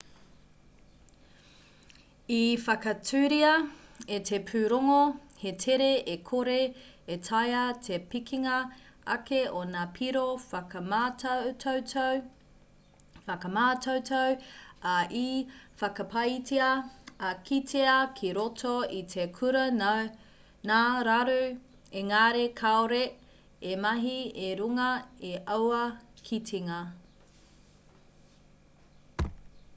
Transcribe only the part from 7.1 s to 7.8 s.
e taea